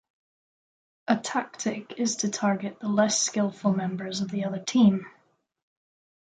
[1.09, 5.05] A tactic is to target the less skilful members of the other team.